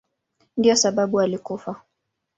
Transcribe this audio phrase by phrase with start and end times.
[0.57, 1.75] Ndiyo sababu alikufa.